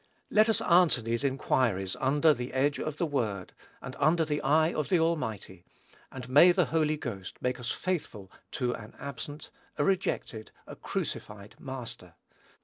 [0.31, 3.53] Let us answer these inquiries under the edge of the word,
[3.83, 5.63] and under the eye of the Almighty;
[6.11, 11.53] and may the Holy Ghost make us faithful to an absent, a rejected, a crucified
[11.59, 12.15] Master.